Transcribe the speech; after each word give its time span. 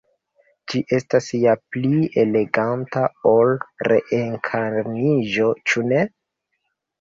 Ĝi 0.71 0.79
estas 0.97 1.27
ja 1.41 1.51
pli 1.75 1.91
eleganta 2.21 3.03
ol 3.33 3.53
reenkarniĝo, 3.89 5.51
ĉu 5.69 5.85
ne? 5.93 6.03